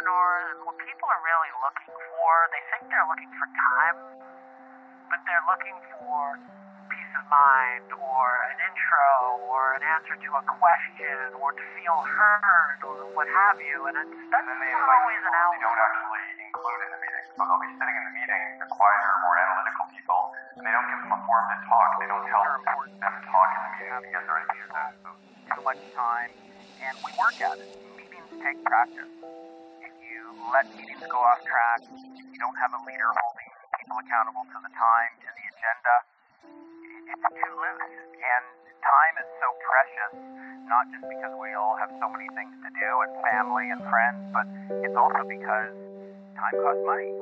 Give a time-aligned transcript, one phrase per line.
[0.00, 3.96] What entrepreneurs, what people are really looking for, they think they're looking for time,
[5.12, 6.40] but they're looking for
[6.88, 12.00] peace of mind or an intro or an answer to a question or to feel
[12.16, 13.92] heard or what have you.
[13.92, 17.24] And it's, that's And not always an people they don't actually include in the meeting.
[17.36, 20.20] So they'll be sitting in the meeting, the quieter, more analytical people,
[20.56, 21.88] and they don't give them a forum to talk.
[22.00, 24.96] They don't tell them to talk in the meeting to get their ideas out.
[25.04, 25.12] So
[25.60, 26.32] too much time,
[26.88, 27.68] and we work at it.
[28.00, 29.19] Meetings take practice.
[30.48, 34.72] Let meetings go off track, you don't have a leader holding people accountable to the
[34.72, 35.94] time, to the agenda,
[37.12, 37.92] it's too loose.
[38.20, 38.44] And
[38.80, 40.12] time is so precious,
[40.68, 44.20] not just because we all have so many things to do and family and friends,
[44.32, 44.46] but
[44.84, 45.74] it's also because
[46.36, 47.12] time costs money.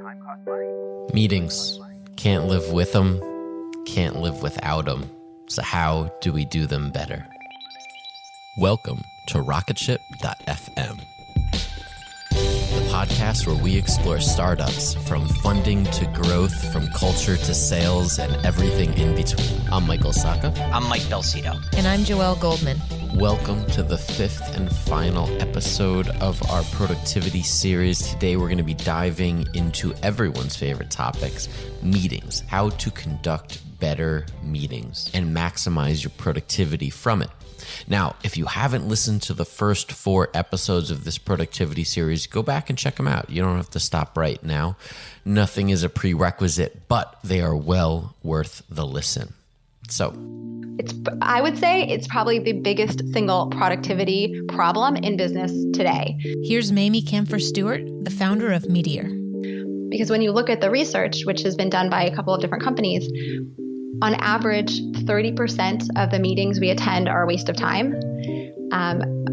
[0.00, 0.70] Time costs money.
[1.12, 1.80] Meetings.
[2.16, 3.20] Can't live with them,
[3.84, 5.10] can't live without them.
[5.48, 7.26] So, how do we do them better?
[8.56, 11.00] Welcome to Rocketship.fm,
[12.96, 18.90] podcast where we explore startups from funding to growth, from culture to sales, and everything
[18.94, 19.60] in between.
[19.70, 20.58] I'm Michael Sacca.
[20.72, 21.62] I'm Mike Belsito.
[21.76, 22.80] And I'm Joelle Goldman.
[23.14, 27.98] Welcome to the fifth and final episode of our productivity series.
[27.98, 31.50] Today, we're going to be diving into everyone's favorite topics
[31.82, 37.28] meetings, how to conduct better meetings, and maximize your productivity from it.
[37.88, 42.42] Now, if you haven't listened to the first four episodes of this productivity series, go
[42.42, 43.30] back and check them out.
[43.30, 44.76] You don't have to stop right now.
[45.24, 49.34] Nothing is a prerequisite, but they are well worth the listen.
[49.88, 50.12] So,
[50.78, 50.92] It's
[51.22, 56.16] I would say it's probably the biggest single productivity problem in business today.
[56.42, 59.88] Here's Mamie Kanfer Stewart, the founder of Meeteor.
[59.90, 62.40] Because when you look at the research, which has been done by a couple of
[62.40, 63.08] different companies,
[64.02, 67.94] on average, 30% of the meetings we attend are a waste of time.
[68.72, 69.26] Um,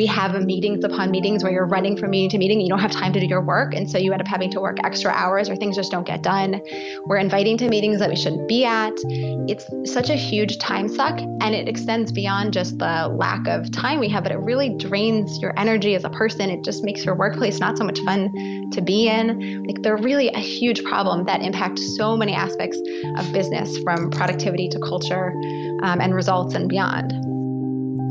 [0.00, 2.58] we have meetings upon meetings where you're running from meeting to meeting.
[2.58, 3.74] You don't have time to do your work.
[3.74, 6.22] And so you end up having to work extra hours or things just don't get
[6.22, 6.58] done.
[7.04, 8.94] We're inviting to meetings that we shouldn't be at.
[9.04, 11.20] It's such a huge time suck.
[11.20, 15.38] And it extends beyond just the lack of time we have, but it really drains
[15.42, 16.48] your energy as a person.
[16.48, 19.66] It just makes your workplace not so much fun to be in.
[19.66, 22.78] Like they're really a huge problem that impact so many aspects
[23.18, 25.34] of business from productivity to culture
[25.82, 27.12] um, and results and beyond.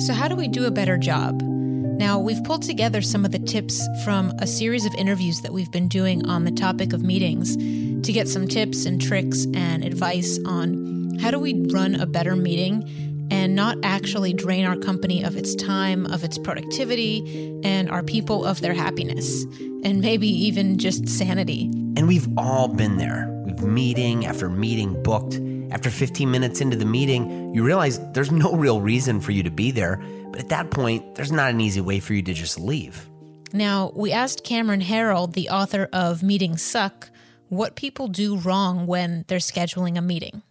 [0.03, 1.48] So, how do we do a better job?
[1.99, 5.69] Now, we've pulled together some of the tips from a series of interviews that we've
[5.69, 10.39] been doing on the topic of meetings to get some tips and tricks and advice
[10.45, 15.35] on how do we run a better meeting and not actually drain our company of
[15.35, 19.43] its time, of its productivity, and our people of their happiness,
[19.83, 21.65] and maybe even just sanity.
[21.97, 23.27] And we've all been there.
[23.45, 25.41] We've meeting after meeting booked.
[25.71, 29.51] After 15 minutes into the meeting, you realize there's no real reason for you to
[29.51, 32.59] be there but at that point, there's not an easy way for you to just
[32.59, 33.09] leave.
[33.51, 37.09] Now, we asked Cameron Herold, the author of Meetings Suck,
[37.47, 40.43] what people do wrong when they're scheduling a meeting.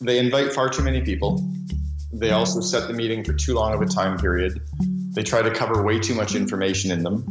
[0.00, 1.46] They invite far too many people.
[2.12, 4.60] They also set the meeting for too long of a time period.
[5.14, 7.26] They try to cover way too much information in them.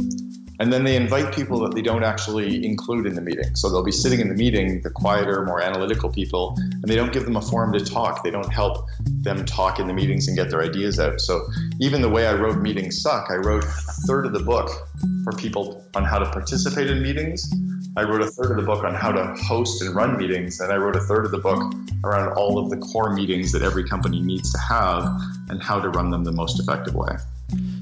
[0.60, 3.56] And then they invite people that they don't actually include in the meeting.
[3.56, 7.14] So they'll be sitting in the meeting, the quieter, more analytical people, and they don't
[7.14, 8.24] give them a forum to talk.
[8.24, 11.22] They don't help them talk in the meetings and get their ideas out.
[11.22, 11.46] So
[11.80, 13.68] even the way I wrote Meetings Suck, I wrote a
[14.08, 14.70] third of the book
[15.24, 17.52] for people on how to participate in meetings.
[17.96, 20.72] I wrote a third of the book on how to host and run meetings, and
[20.72, 21.74] I wrote a third of the book
[22.04, 25.20] around all of the core meetings that every company needs to have
[25.50, 27.16] and how to run them the most effective way.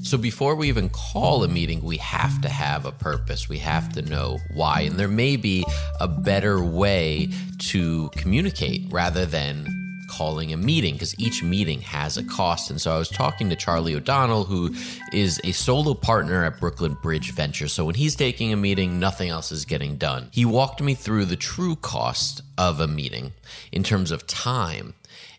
[0.02, 3.48] So before we even call a meeting, we have to have a purpose.
[3.48, 4.82] We have to know why.
[4.82, 5.64] And there may be
[6.00, 7.30] a better way
[7.70, 9.66] to communicate rather than
[10.08, 12.70] calling a meeting because each meeting has a cost.
[12.70, 14.74] And so I was talking to Charlie O'Donnell, who
[15.12, 17.68] is a solo partner at Brooklyn Bridge Venture.
[17.68, 20.28] So when he's taking a meeting, nothing else is getting done.
[20.30, 23.32] He walked me through the true cost of a meeting
[23.72, 24.94] in terms of time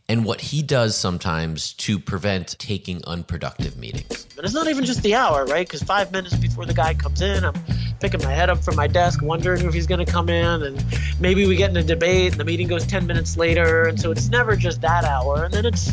[0.09, 4.25] and what he does sometimes to prevent taking unproductive meetings.
[4.37, 5.67] And it's not even just the hour, right?
[5.67, 7.53] Because five minutes before the guy comes in, I'm
[7.99, 10.85] picking my head up from my desk, wondering if he's going to come in, and
[11.19, 14.11] maybe we get in a debate, and the meeting goes ten minutes later, and so
[14.11, 15.91] it's never just that hour, and then it's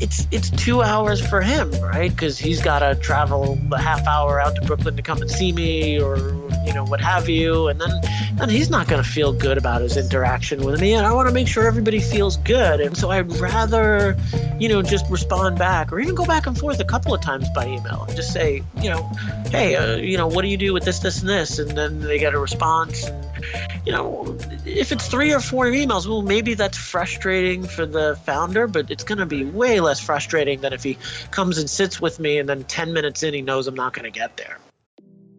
[0.00, 2.10] it's it's two hours for him, right?
[2.10, 5.52] Because he's got to travel a half hour out to Brooklyn to come and see
[5.52, 6.32] me, or
[6.66, 7.90] you know what have you, and then
[8.36, 11.28] then he's not going to feel good about his interaction with me, and I want
[11.28, 14.16] to make sure everybody feels good, and so I'd rather,
[14.58, 17.48] you know, just respond back, or even go back and forth a couple of times
[17.54, 19.08] by email, and just say, you know,
[19.50, 22.00] hey, uh, you know, what do you do with this, this, and this, and then
[22.00, 23.04] they get a response.
[23.04, 23.24] And,
[23.86, 28.66] you know, if it's three or four emails, well, maybe that's frustrating for the founder,
[28.66, 30.98] but it's going to be way less frustrating than if he
[31.30, 34.10] comes and sits with me and then 10 minutes in, he knows I'm not going
[34.10, 34.58] to get there.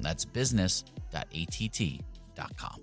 [0.00, 2.80] That's business.att.com.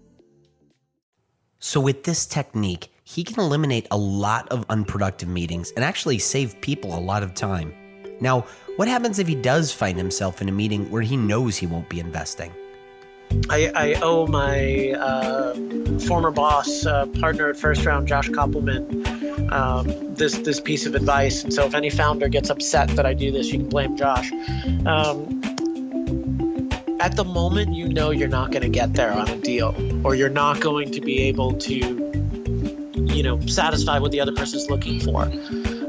[1.59, 6.59] So, with this technique, he can eliminate a lot of unproductive meetings and actually save
[6.59, 7.73] people a lot of time.
[8.19, 8.41] Now,
[8.75, 11.87] what happens if he does find himself in a meeting where he knows he won't
[11.87, 12.51] be investing?
[13.49, 15.53] I, I owe my uh,
[15.99, 21.43] former boss, uh, partner at First Round, Josh Kopelman, um, this this piece of advice.
[21.43, 24.31] And so, if any founder gets upset that I do this, you can blame Josh.
[24.85, 25.32] Um,
[27.03, 30.15] at the moment, you know you're not going to get there on a deal, or
[30.15, 31.75] you're not going to be able to,
[32.95, 35.29] you know, satisfy what the other person's looking for.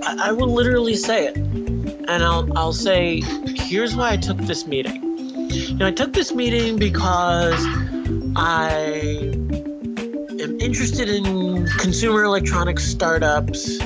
[0.02, 3.22] I, I will literally say it, and I'll I'll say,
[3.54, 5.14] here's why I took this meeting
[5.54, 7.64] you know, I took this meeting because
[8.36, 8.80] I
[10.40, 13.78] am interested in consumer electronics startups,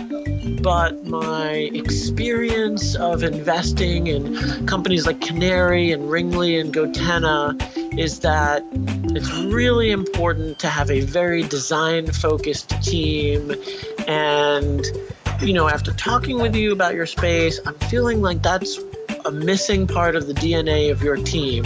[0.63, 7.57] but my experience of investing in companies like Canary and Ringly and goTenna
[7.99, 13.55] is that it's really important to have a very design focused team
[14.07, 14.85] and
[15.41, 18.79] you know after talking with you about your space i'm feeling like that's
[19.25, 21.65] a missing part of the DNA of your team.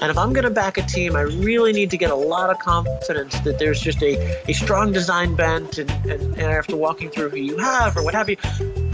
[0.00, 2.50] And if I'm going to back a team, I really need to get a lot
[2.50, 7.10] of confidence that there's just a, a strong design bent and, and, and after walking
[7.10, 8.36] through who you have or what have you,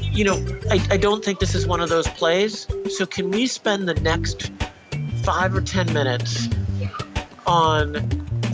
[0.01, 2.67] you know, I, I don't think this is one of those plays.
[2.91, 4.53] So can we spend the next
[5.23, 6.49] five or 10 minutes
[7.47, 7.95] on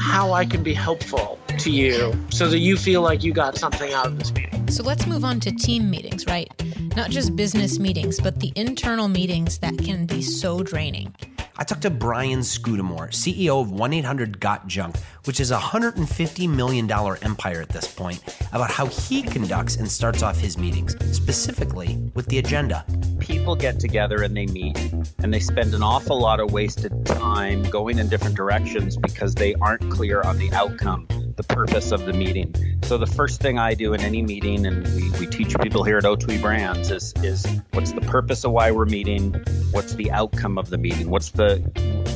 [0.00, 3.92] how I can be helpful to you so that you feel like you got something
[3.92, 4.68] out of this meeting.
[4.68, 6.48] So let's move on to team meetings, right?
[6.96, 11.14] Not just business meetings, but the internal meetings that can be so draining.
[11.58, 16.48] I talked to Brian Scudamore, CEO of 1 800 Got Junk, which is a $150
[16.50, 16.90] million
[17.22, 18.22] empire at this point,
[18.52, 22.84] about how he conducts and starts off his meetings, specifically with the agenda.
[23.20, 24.76] People get together and they meet,
[25.20, 29.54] and they spend an awful lot of wasted time going in different directions because they
[29.54, 32.54] aren't clear on the outcome the purpose of the meeting.
[32.82, 35.98] So the first thing I do in any meeting, and we, we teach people here
[35.98, 39.34] at O2E Brands, is is what's the purpose of why we're meeting?
[39.70, 41.10] What's the outcome of the meeting?
[41.10, 41.62] What's the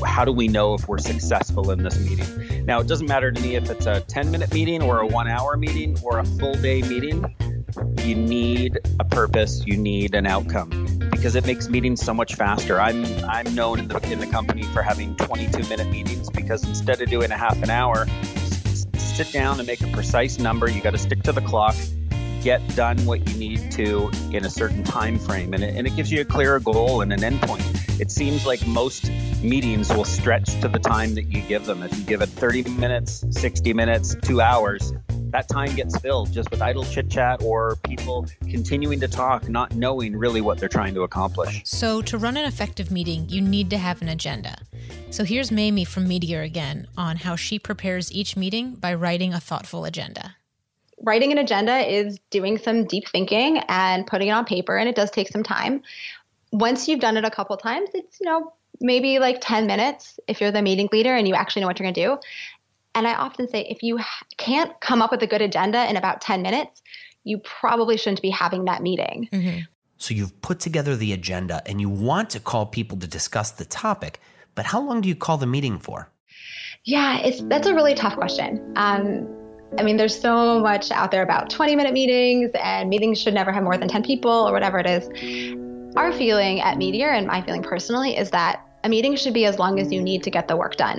[0.04, 2.64] how do we know if we're successful in this meeting?
[2.64, 5.28] Now it doesn't matter to me if it's a 10 minute meeting or a one
[5.28, 7.24] hour meeting or a full day meeting.
[7.98, 9.64] You need a purpose.
[9.66, 12.80] You need an outcome because it makes meetings so much faster.
[12.80, 17.00] I'm I'm known in the in the company for having 22 minute meetings because instead
[17.02, 18.06] of doing a half an hour,
[19.24, 20.70] sit down and make a precise number.
[20.70, 21.76] You got to stick to the clock,
[22.42, 25.94] get done what you need to in a certain time frame, and it, and it
[25.94, 28.00] gives you a clearer goal and an endpoint.
[28.00, 29.10] It seems like most
[29.42, 31.82] meetings will stretch to the time that you give them.
[31.82, 34.90] If you give it 30 minutes, 60 minutes, two hours,
[35.32, 39.74] that time gets filled just with idle chit chat or people continuing to talk, not
[39.74, 41.62] knowing really what they're trying to accomplish.
[41.64, 44.56] So, to run an effective meeting, you need to have an agenda.
[45.10, 49.40] So, here's Mamie from Meeteor again on how she prepares each meeting by writing a
[49.40, 50.36] thoughtful agenda.
[51.02, 54.94] Writing an agenda is doing some deep thinking and putting it on paper, and it
[54.94, 55.82] does take some time.
[56.52, 60.40] Once you've done it a couple times, it's, you know, maybe like 10 minutes if
[60.40, 62.18] you're the meeting leader and you actually know what you're going to do.
[62.94, 63.98] And I often say if you
[64.36, 66.82] can't come up with a good agenda in about 10 minutes,
[67.24, 69.28] you probably shouldn't be having that meeting.
[69.32, 69.60] Mm-hmm.
[69.98, 73.66] So you've put together the agenda and you want to call people to discuss the
[73.66, 74.20] topic,
[74.54, 76.10] but how long do you call the meeting for?
[76.84, 78.72] Yeah, it's that's a really tough question.
[78.76, 79.28] Um,
[79.78, 83.52] I mean, there's so much out there about 20 minute meetings, and meetings should never
[83.52, 85.06] have more than 10 people or whatever it is.
[85.96, 89.58] Our feeling at Meeteor, and my feeling personally, is that a meeting should be as
[89.58, 90.98] long as you need to get the work done.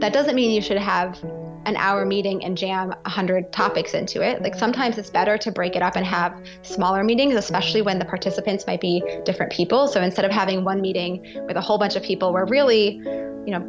[0.00, 1.22] That doesn't mean you should have
[1.64, 4.42] an hour meeting and jam 100 topics into it.
[4.42, 8.04] Like sometimes it's better to break it up and have smaller meetings, especially when the
[8.04, 9.86] participants might be different people.
[9.86, 13.52] So instead of having one meeting with a whole bunch of people where really, you
[13.52, 13.60] know,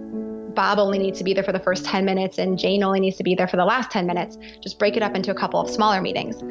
[0.55, 3.17] Bob only needs to be there for the first 10 minutes and Jane only needs
[3.17, 5.59] to be there for the last 10 minutes, just break it up into a couple
[5.59, 6.41] of smaller meetings.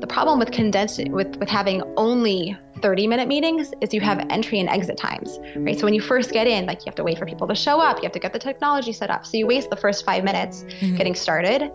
[0.00, 4.58] The problem with condensing with, with having only 30 minute meetings is you have entry
[4.58, 5.78] and exit times, right?
[5.78, 7.80] So when you first get in, like you have to wait for people to show
[7.80, 9.26] up, you have to get the technology set up.
[9.26, 10.96] So you waste the first five minutes mm-hmm.
[10.96, 11.70] getting started.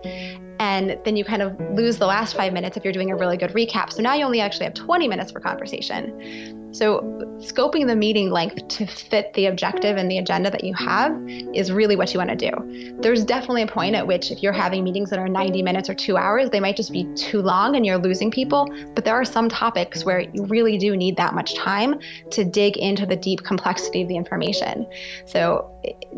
[0.59, 3.37] And then you kind of lose the last five minutes if you're doing a really
[3.37, 3.91] good recap.
[3.91, 6.64] So now you only actually have 20 minutes for conversation.
[6.75, 6.99] So,
[7.37, 11.17] scoping the meeting length to fit the objective and the agenda that you have
[11.53, 12.97] is really what you want to do.
[12.99, 15.93] There's definitely a point at which, if you're having meetings that are 90 minutes or
[15.93, 18.69] two hours, they might just be too long and you're losing people.
[18.93, 21.97] But there are some topics where you really do need that much time
[22.31, 24.85] to dig into the deep complexity of the information.
[25.25, 25.71] So,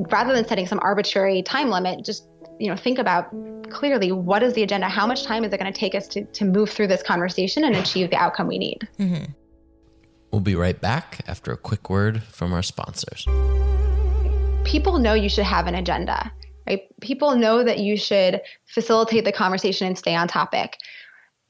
[0.10, 2.28] rather than setting some arbitrary time limit, just
[2.60, 3.32] you know think about
[3.70, 6.26] clearly what is the agenda how much time is it going to take us to,
[6.26, 9.26] to move through this conversation and achieve the outcome we need mm-hmm.
[10.32, 13.26] We'll be right back after a quick word from our sponsors.
[14.66, 16.32] People know you should have an agenda,
[16.68, 16.82] right?
[17.02, 20.78] People know that you should facilitate the conversation and stay on topic.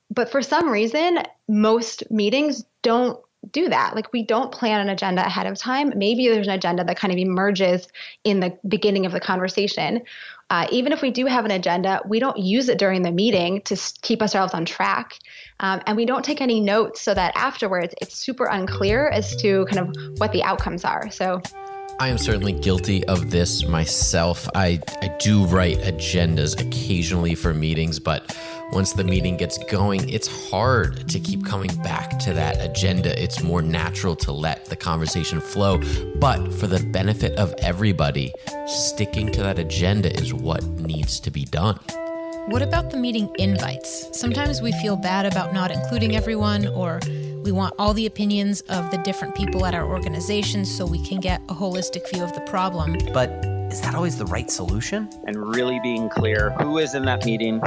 [0.10, 3.20] But for some reason, most meetings don't
[3.52, 3.96] do that.
[3.96, 5.94] Like we don't plan an agenda ahead of time.
[5.96, 7.88] Maybe there's an agenda that kind of emerges
[8.24, 10.04] in the beginning of the conversation.
[10.50, 13.62] Uh, even if we do have an agenda, we don't use it during the meeting
[13.64, 15.16] to keep ourselves on track.
[15.60, 19.66] Um, and we don't take any notes so that afterwards it's super unclear as to
[19.66, 21.12] kind of what the outcomes are.
[21.12, 21.42] So
[22.00, 24.48] I am certainly guilty of this myself.
[24.54, 28.38] I, I do write agendas occasionally for meetings, but
[28.72, 33.22] once the meeting gets going, it's hard to keep coming back to that agenda.
[33.22, 35.82] It's more natural to let the conversation flow.
[36.16, 38.34] But for the benefit of everybody,
[38.68, 41.80] sticking to that agenda is what needs to be done.
[42.48, 44.08] What about the meeting invites?
[44.18, 47.00] Sometimes we feel bad about not including everyone, or
[47.44, 51.20] we want all the opinions of the different people at our organization so we can
[51.20, 52.98] get a holistic view of the problem.
[53.14, 53.30] But
[53.72, 55.10] is that always the right solution?
[55.26, 57.62] And really being clear who is in that meeting,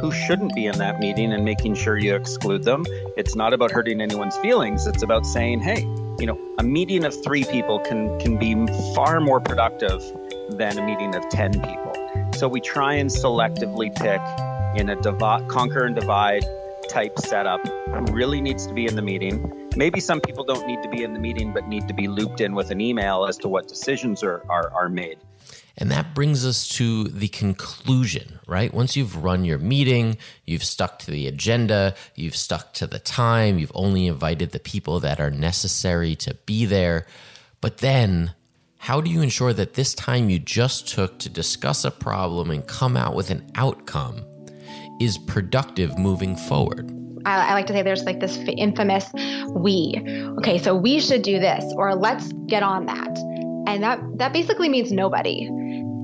[0.00, 2.84] who shouldn't be in that meeting, and making sure you exclude them.
[3.16, 5.80] It's not about hurting anyone's feelings, it's about saying, hey,
[6.18, 8.54] you know, a meeting of three people can can be
[8.94, 10.02] far more productive
[10.50, 11.92] than a meeting of 10 people.
[12.34, 14.20] So we try and selectively pick
[14.78, 16.44] in a conquer and divide
[16.88, 19.67] type setup who really needs to be in the meeting.
[19.78, 22.40] Maybe some people don't need to be in the meeting, but need to be looped
[22.40, 25.18] in with an email as to what decisions are, are, are made.
[25.76, 28.74] And that brings us to the conclusion, right?
[28.74, 33.60] Once you've run your meeting, you've stuck to the agenda, you've stuck to the time,
[33.60, 37.06] you've only invited the people that are necessary to be there.
[37.60, 38.34] But then,
[38.78, 42.66] how do you ensure that this time you just took to discuss a problem and
[42.66, 44.24] come out with an outcome
[45.00, 47.07] is productive moving forward?
[47.24, 49.10] I, I like to say there's like this infamous
[49.54, 50.02] we.
[50.38, 53.18] Okay, so we should do this, or let's get on that.
[53.66, 55.50] And that, that basically means nobody.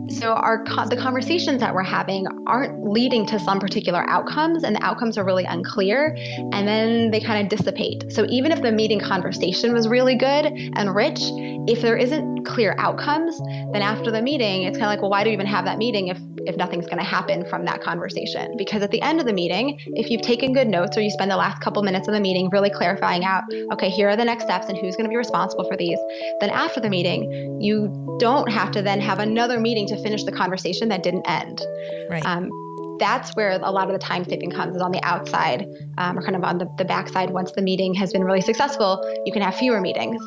[0.08, 4.82] So our the conversations that we're having aren't leading to some particular outcomes, and the
[4.84, 6.14] outcomes are really unclear,
[6.52, 8.12] and then they kind of dissipate.
[8.12, 12.74] So even if the meeting conversation was really good and rich, if there isn't clear
[12.78, 13.38] outcomes,
[13.72, 15.78] then after the meeting, it's kind of like, well, why do we even have that
[15.78, 18.56] meeting if if nothing's going to happen from that conversation?
[18.56, 21.30] Because at the end of the meeting, if you've taken good notes or you spend
[21.30, 24.44] the last couple minutes of the meeting really clarifying out, okay, here are the next
[24.44, 25.98] steps and who's going to be responsible for these,
[26.40, 30.32] then after the meeting, you don't have to then have another meeting to finish the
[30.32, 31.62] conversation that didn't end.
[32.10, 32.24] Right.
[32.26, 32.50] Um,
[32.98, 35.66] that's where a lot of the time saving comes is on the outside
[35.98, 37.30] um, or kind of on the, the backside.
[37.30, 40.20] Once the meeting has been really successful, you can have fewer meetings.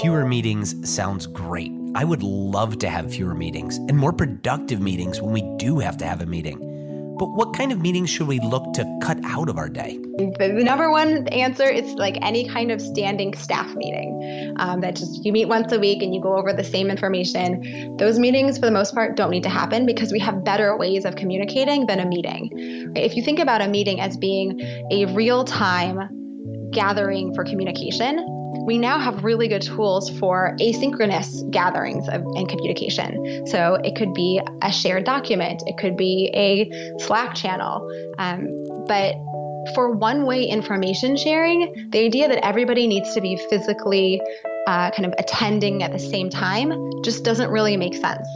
[0.00, 1.72] Fewer meetings sounds great.
[1.94, 5.96] I would love to have fewer meetings and more productive meetings when we do have
[5.98, 6.69] to have a meeting.
[7.20, 9.98] But what kind of meetings should we look to cut out of our day?
[10.16, 14.96] The, the number one answer is like any kind of standing staff meeting um, that
[14.96, 17.98] just you meet once a week and you go over the same information.
[17.98, 21.04] Those meetings, for the most part, don't need to happen because we have better ways
[21.04, 22.48] of communicating than a meeting.
[22.96, 24.58] If you think about a meeting as being
[24.90, 28.39] a real time gathering for communication,
[28.70, 33.44] we now have really good tools for asynchronous gatherings of, and communication.
[33.48, 37.90] So it could be a shared document, it could be a Slack channel.
[38.18, 38.46] Um,
[38.86, 39.16] but
[39.74, 44.20] for one way information sharing, the idea that everybody needs to be physically
[44.68, 46.72] uh, kind of attending at the same time
[47.02, 48.28] just doesn't really make sense.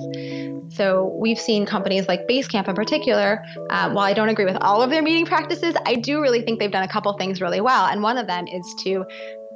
[0.70, 3.44] So we've seen companies like Basecamp in particular.
[3.70, 6.58] Um, while I don't agree with all of their meeting practices, I do really think
[6.58, 7.86] they've done a couple things really well.
[7.86, 9.04] And one of them is to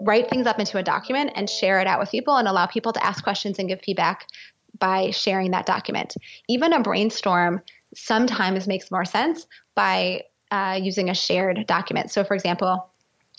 [0.00, 2.92] write things up into a document and share it out with people and allow people
[2.92, 4.26] to ask questions and give feedback
[4.78, 6.14] by sharing that document.
[6.48, 7.62] Even a brainstorm
[7.94, 12.10] sometimes makes more sense by uh, using a shared document.
[12.10, 12.90] So, for example,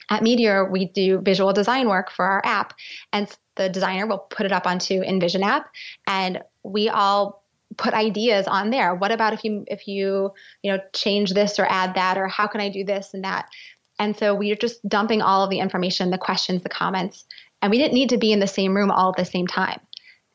[0.10, 2.74] at Meeteor, we do visual design work for our app,
[3.14, 5.70] and the designer will put it up onto InVision app,
[6.08, 7.44] and we all
[7.78, 8.96] put ideas on there.
[8.96, 12.48] What about if you if you you know change this or add that, or how
[12.48, 13.50] can I do this and that?
[14.00, 17.26] And so we are just dumping all of the information, the questions, the comments,
[17.62, 19.80] and we didn't need to be in the same room all at the same time.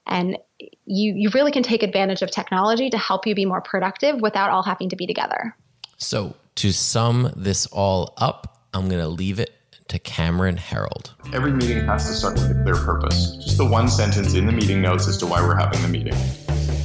[0.07, 0.39] And
[0.85, 4.51] you you really can take advantage of technology to help you be more productive without
[4.51, 5.57] all having to be together.
[5.97, 9.53] So to sum this all up, I'm going to leave it
[9.89, 11.13] to Cameron Herold.
[11.33, 13.37] Every meeting has to start with a clear purpose.
[13.37, 16.15] Just the one sentence in the meeting notes as to why we're having the meeting.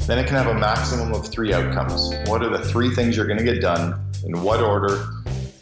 [0.05, 2.13] Then it can have a maximum of three outcomes.
[2.27, 3.99] What are the three things you're going to get done?
[4.25, 5.07] In what order?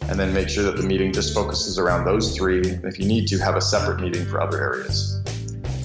[0.10, 2.62] And then make sure that the meeting just focuses around those three.
[2.62, 5.22] If you need to, have a separate meeting for other areas.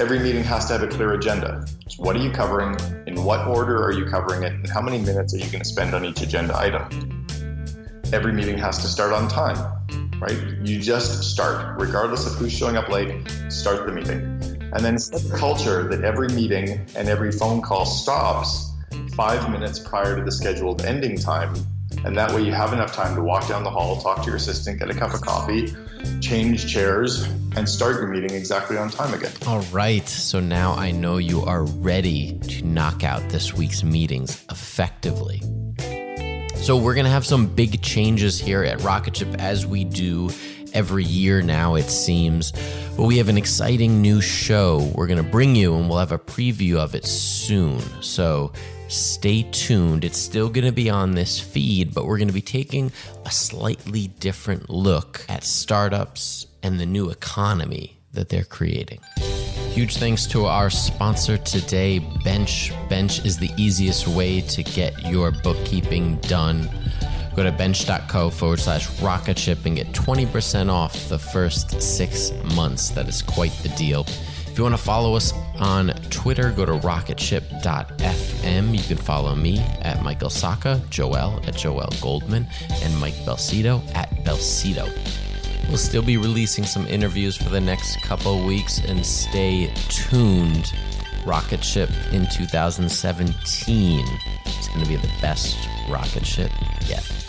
[0.01, 1.67] Every meeting has to have a clear agenda.
[1.89, 2.77] So what are you covering?
[3.07, 4.53] In what order are you covering it?
[4.53, 7.27] And how many minutes are you going to spend on each agenda item?
[8.13, 9.59] Every meeting has to start on time,
[10.21, 10.39] right?
[10.63, 14.41] You just start, regardless of who's showing up late, start the meeting.
[14.75, 18.71] And then set the culture that every meeting and every phone call stops
[19.15, 21.55] five minutes prior to the scheduled ending time
[22.05, 24.37] and that way you have enough time to walk down the hall, talk to your
[24.37, 25.75] assistant, get a cup of coffee,
[26.21, 27.23] change chairs,
[27.57, 29.33] and start your meeting exactly on time again.
[29.47, 30.07] All right.
[30.09, 35.43] So now I know you are ready to knock out this week's meetings effectively.
[36.57, 40.31] So we're going to have some big changes here at Rocketship as we do
[40.75, 42.53] every year now, it seems.
[42.97, 46.13] But we have an exciting new show we're going to bring you, and we'll have
[46.13, 47.81] a preview of it soon.
[48.03, 48.53] So
[48.89, 50.05] stay tuned.
[50.05, 52.93] It's still going to be on this feed, but we're going to be taking
[53.25, 59.01] a slightly different look at startups and the new economy that they're creating.
[59.73, 62.73] Huge thanks to our sponsor today, Bench.
[62.91, 66.69] Bench is the easiest way to get your bookkeeping done.
[67.35, 72.91] Go to bench.co forward slash rocket ship and get 20% off the first six months.
[72.91, 74.05] That is quite the deal.
[74.53, 78.77] If you want to follow us on Twitter, go to rocketship.fm.
[78.77, 82.47] You can follow me at Michael Sacca, Joel at Joel Goldman,
[82.83, 84.85] and Mike Belsito at Belsito.
[85.69, 90.71] We'll still be releasing some interviews for the next couple weeks and stay tuned.
[91.25, 94.07] Rocket ship in 2017.
[94.45, 95.57] is going to be the best
[95.89, 96.53] rocket ship
[96.87, 97.22] yet.